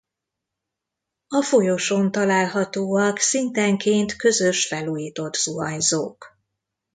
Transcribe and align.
A 1.27 1.41
folyosón 1.43 2.11
találhatóak 2.11 3.17
szintenként 3.17 4.15
közös 4.15 4.67
felújított 4.67 5.35
zuhanyzók. 5.35 6.37